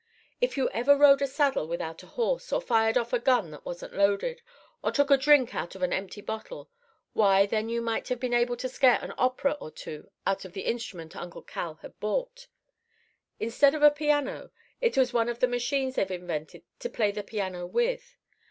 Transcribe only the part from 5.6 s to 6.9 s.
of an empty bottle,